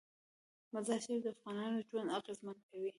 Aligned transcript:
مزارشریف 0.73 1.21
د 1.23 1.27
افغانانو 1.35 1.85
ژوند 1.87 2.13
اغېزمن 2.19 2.57
کوي. 2.67 2.89